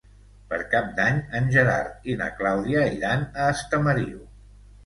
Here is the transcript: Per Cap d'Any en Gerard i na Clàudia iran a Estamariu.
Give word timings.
Per 0.53 0.57
Cap 0.71 0.87
d'Any 0.99 1.19
en 1.41 1.51
Gerard 1.57 2.09
i 2.13 2.17
na 2.23 2.31
Clàudia 2.41 2.89
iran 2.97 3.29
a 3.45 3.51
Estamariu. 3.59 4.21